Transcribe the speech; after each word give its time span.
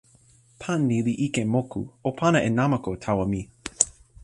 pan 0.61 0.79
ni 0.89 0.97
li 1.05 1.13
ike 1.25 1.43
moku. 1.53 1.81
o 2.07 2.09
pana 2.19 2.39
e 2.47 2.49
namako 2.57 2.91
tawa 3.03 3.25
mi. 3.31 3.41